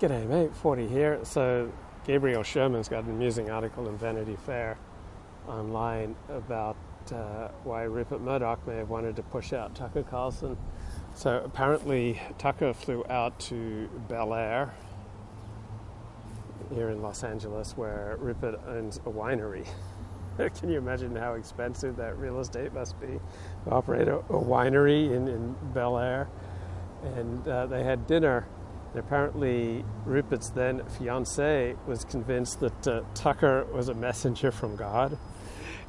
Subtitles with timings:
[0.00, 0.56] G'day, mate.
[0.56, 1.20] Ford here.
[1.24, 1.70] So,
[2.06, 4.78] Gabriel Sherman's got an amusing article in Vanity Fair
[5.46, 6.78] online about
[7.12, 10.56] uh, why Rupert Murdoch may have wanted to push out Tucker Carlson.
[11.14, 14.72] So, apparently, Tucker flew out to Bel Air
[16.72, 19.66] here in Los Angeles, where Rupert owns a winery.
[20.38, 23.20] Can you imagine how expensive that real estate must be
[23.66, 26.26] to operate a, a winery in, in Bel Air?
[27.16, 28.46] And uh, they had dinner
[28.94, 35.16] apparently, Rupert's then fiancee was convinced that uh, Tucker was a messenger from God.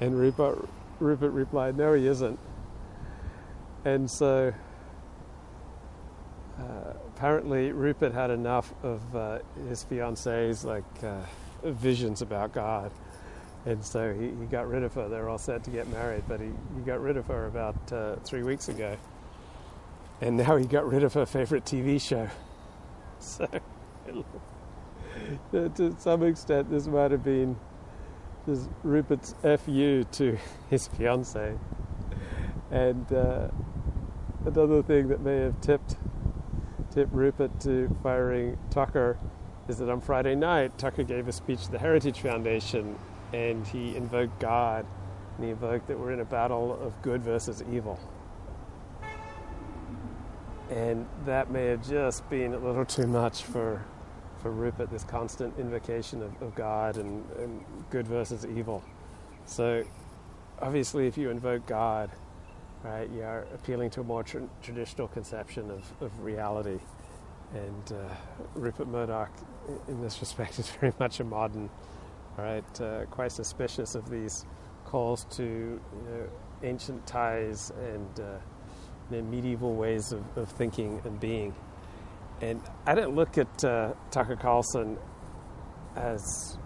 [0.00, 0.68] And Rupert,
[1.00, 2.38] Rupert replied, No, he isn't.
[3.84, 4.52] And so
[6.58, 11.22] uh, apparently, Rupert had enough of uh, his fiancee's like uh,
[11.64, 12.92] visions about God.
[13.64, 15.08] And so he, he got rid of her.
[15.08, 17.92] They were all set to get married, but he, he got rid of her about
[17.92, 18.96] uh, three weeks ago.
[20.20, 22.28] And now he got rid of her favorite TV show.
[23.22, 23.46] So,
[25.52, 27.56] to some extent, this might have been
[28.46, 30.38] this Rupert's fu to
[30.70, 31.52] his fiancee.
[32.72, 33.48] And uh,
[34.44, 35.96] another thing that may have tipped
[36.90, 39.16] tipped Rupert to firing Tucker
[39.68, 42.98] is that on Friday night, Tucker gave a speech to the Heritage Foundation,
[43.32, 44.84] and he invoked God,
[45.36, 47.98] and he invoked that we're in a battle of good versus evil.
[50.72, 53.84] And that may have just been a little too much for,
[54.40, 58.82] for Rupert, this constant invocation of, of God and, and good versus evil.
[59.44, 59.84] So,
[60.62, 62.10] obviously, if you invoke God,
[62.82, 66.78] right, you are appealing to a more tra- traditional conception of, of reality.
[67.52, 68.14] And uh,
[68.54, 69.30] Rupert Murdoch,
[69.88, 71.68] in this respect, is very much a modern,
[72.38, 74.46] right, uh, quite suspicious of these
[74.86, 76.28] calls to you know,
[76.62, 78.38] ancient ties and uh,
[79.12, 81.54] know, medieval ways of, of, thinking and being.
[82.40, 84.98] And I didn't look at uh, Tucker Carlson
[85.94, 86.58] as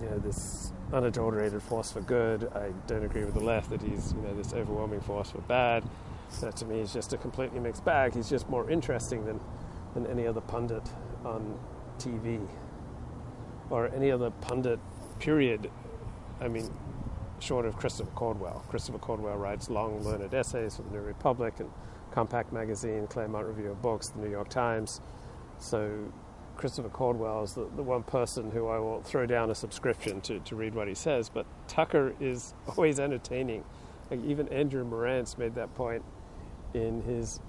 [0.00, 2.50] you know this unadulterated force for good.
[2.54, 5.84] I don't agree with the left that he's you know this overwhelming force for bad.
[6.40, 8.14] That to me is just a completely mixed bag.
[8.14, 9.40] He's just more interesting than
[9.94, 10.88] than any other pundit
[11.24, 11.58] on
[11.98, 12.46] TV
[13.70, 14.80] or any other pundit.
[15.18, 15.70] Period.
[16.40, 16.68] I mean,
[17.42, 18.64] short of Christopher Caldwell.
[18.68, 21.70] Christopher Caldwell writes long, learned essays for the New Republic and
[22.12, 25.00] Compact Magazine, Claremont Review of Books, the New York Times.
[25.58, 26.12] So
[26.56, 30.38] Christopher Caldwell is the, the one person who I will throw down a subscription to,
[30.40, 31.28] to read what he says.
[31.28, 33.64] But Tucker is always entertaining.
[34.10, 36.04] Like even Andrew Marantz made that point
[36.74, 37.40] in his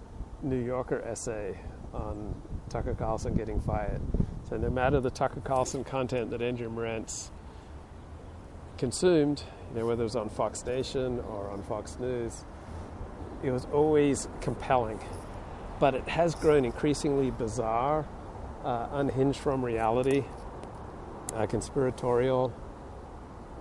[0.41, 1.59] New Yorker essay
[1.93, 2.33] on
[2.69, 4.01] Tucker Carlson getting fired.
[4.49, 7.29] So no matter the Tucker Carlson content that Andrew Marantz
[8.77, 12.45] consumed, you know, whether it was on Fox Nation or on Fox News,
[13.41, 14.99] it was always compelling.
[15.79, 18.05] But it has grown increasingly bizarre,
[18.63, 20.25] uh, unhinged from reality,
[21.33, 22.53] uh, conspiratorial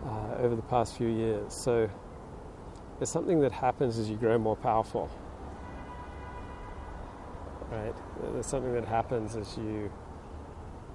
[0.04, 1.54] uh, over the past few years.
[1.54, 1.88] So
[2.98, 5.10] there's something that happens as you grow more powerful.
[7.70, 7.94] Right?
[8.34, 9.90] There's something that happens as you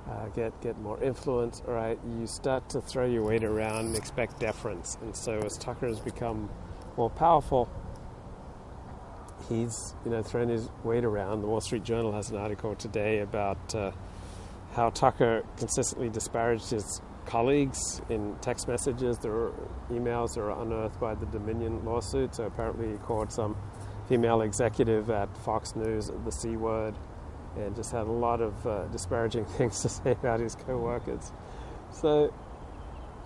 [0.09, 1.99] uh, get get more influence, right?
[2.19, 4.97] You start to throw your weight around and expect deference.
[5.01, 6.49] And so as Tucker has become
[6.95, 7.69] more powerful,
[9.49, 11.41] he's you know thrown his weight around.
[11.41, 13.91] The Wall Street Journal has an article today about uh,
[14.73, 19.17] how Tucker consistently disparaged his colleagues in text messages.
[19.17, 19.51] There
[19.89, 22.35] emails that are unearthed by the Dominion lawsuit.
[22.35, 23.57] So apparently, he called some
[24.07, 26.95] female executive at Fox News the C word
[27.57, 31.31] and just had a lot of uh, disparaging things to say about his co-workers.
[31.91, 32.33] So,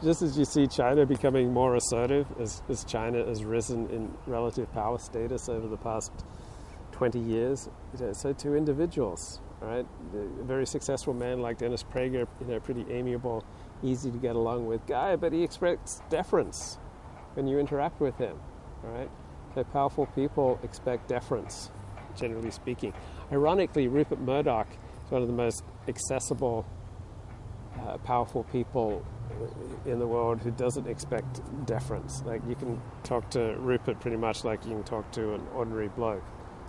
[0.04, 4.72] just as you see China becoming more assertive, as, as China has risen in relative
[4.74, 6.12] power status over the past
[6.92, 9.86] 20 years, you know, so too individuals, right?
[10.16, 13.44] A very successful man like Dennis Prager, you know, pretty amiable,
[13.84, 16.78] easy to get along with guy, but he expects deference
[17.36, 18.38] when you interact with him,
[18.84, 19.10] right?
[19.56, 21.72] So powerful people expect deference,
[22.16, 22.94] generally speaking.
[23.32, 24.68] Ironically, Rupert Murdoch
[25.06, 26.66] is one of the most accessible,
[27.80, 29.06] uh, powerful people
[29.86, 32.24] in the world who doesn't expect deference.
[32.26, 35.90] Like you can talk to Rupert pretty much like you can talk to an ordinary
[35.90, 36.24] bloke.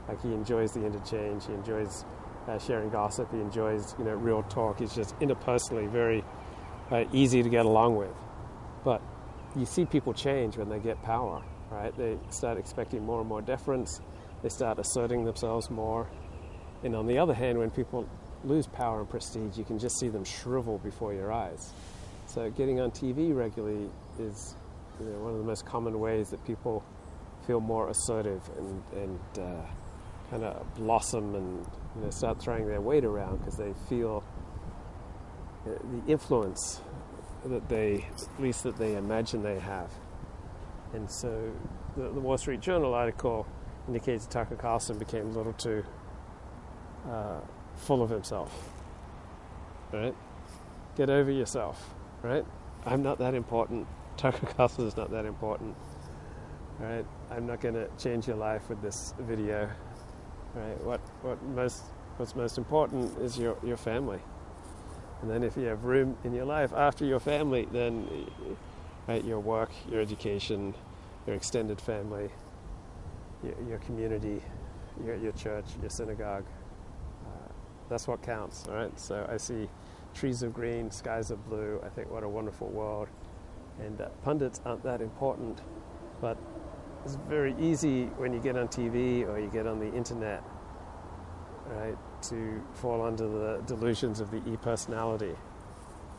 [0.09, 2.05] Like he enjoys the interchange, he enjoys
[2.49, 4.81] uh, sharing gossip, he enjoys you know real talk.
[4.81, 6.25] He's just interpersonally very
[6.91, 8.11] uh, easy to get along with.
[8.85, 9.01] But
[9.57, 11.97] you see people change when they get power, right?
[11.97, 14.01] They start expecting more and more deference.
[14.43, 16.09] They start asserting themselves more.
[16.83, 18.09] And on the other hand, when people
[18.45, 21.73] lose power and prestige, you can just see them shrivel before your eyes.
[22.27, 24.57] So getting on TV regularly is
[24.99, 26.85] you know, one of the most common ways that people
[27.47, 29.67] feel more assertive and, and uh,
[30.31, 31.67] kind of blossom and
[31.97, 34.25] you know, start throwing their weight around because they feel
[35.67, 36.81] uh, the influence
[37.45, 39.91] that they, at least that they imagine they have.
[40.95, 41.53] And so
[41.97, 43.47] the, the Wall Street Journal article
[43.87, 45.85] indicates Tucker Carlson became a little too
[47.09, 47.41] uh,
[47.77, 48.71] full of himself.
[49.93, 50.15] Right?
[50.97, 51.95] Get over yourself.
[52.23, 52.45] Right?
[52.87, 53.87] I'm not that important.
[54.17, 55.75] Tucker Carlson is not that important.
[56.79, 57.05] Right?
[57.31, 59.69] I'm not going to change your life with this video.
[60.55, 60.83] Right?
[60.85, 61.83] What what most
[62.17, 64.21] what's most important is your your family.
[65.23, 68.27] And then if you have room in your life after your family, then
[69.07, 70.75] right, your work, your education,
[71.27, 72.31] your extended family,
[73.43, 74.43] your, your community,
[75.05, 76.45] your, your church, your synagogue.
[77.25, 77.53] Uh,
[77.89, 78.99] that's what counts, all right?
[78.99, 79.69] So I see
[80.15, 81.81] trees of green, skies of blue.
[81.85, 83.09] I think what a wonderful world.
[83.81, 85.63] And uh, pundits aren't that important,
[86.21, 86.37] but
[87.05, 90.43] it's very easy when you get on TV or you get on the internet,
[91.67, 95.35] right, to fall under the delusions of the e-personality,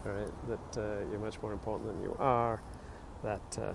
[0.04, 0.32] right?
[0.50, 2.62] That uh, you're much more important than you are,
[3.24, 3.74] that uh,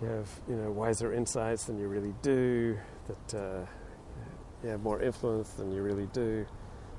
[0.00, 3.66] you have you know wiser insights than you really do, that uh,
[4.62, 6.46] you have more influence than you really do.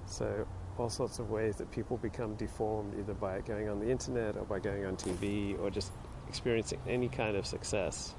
[0.06, 0.48] So
[0.78, 4.46] all sorts of ways that people become deformed either by going on the internet or
[4.46, 5.92] by going on TV or just
[6.28, 8.16] experiencing any kind of success.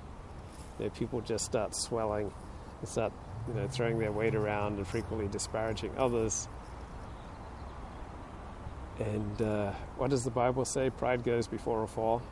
[0.79, 2.33] You know, people just start swelling
[2.81, 3.13] and start
[3.49, 6.49] you know throwing their weight around and frequently disparaging others.
[8.99, 10.91] And uh, what does the Bible say?
[10.91, 12.23] Pride goes before a fall.